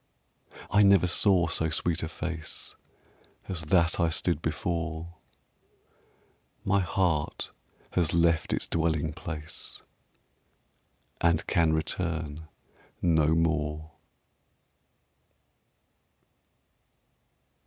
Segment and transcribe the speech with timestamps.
[0.71, 2.73] I never saw so sweet a face
[3.47, 5.13] As that I stood before:
[6.65, 7.51] My heart
[7.91, 9.83] has left its dwelling place
[11.21, 12.47] And can return
[12.99, 13.91] no more.